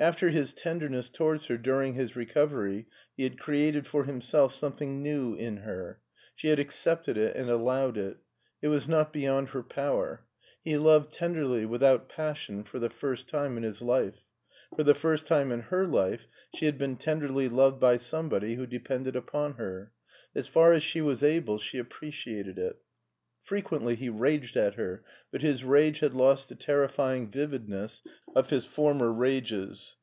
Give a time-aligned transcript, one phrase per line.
[0.00, 2.86] After his tenderness towards her during his recovery
[3.16, 6.00] he had created for himself something new in her.
[6.36, 8.18] She had accepted it and allowed it.
[8.62, 10.24] It was not beyond her power.
[10.62, 14.22] He loved tenderly, without pas sion, for the first time in his life;
[14.76, 18.68] for the first time in her life she had been tenderly loved by somebody who
[18.68, 19.90] depended upon her.
[20.32, 22.76] As far as she was able she ap preciated it.
[23.40, 25.02] Frequently he raged at her,
[25.32, 28.02] but his rage had lost the terrifying vividness
[28.36, 29.96] of his former rages.